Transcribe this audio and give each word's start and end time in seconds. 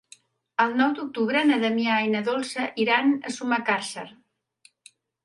El 0.63 0.71
nou 0.77 0.93
d'octubre 0.99 1.43
na 1.49 1.59
Damià 1.63 1.97
i 2.05 2.09
na 2.13 2.21
Dolça 2.29 2.65
iran 2.85 3.13
a 3.31 3.35
Sumacàrcer. 3.37 4.07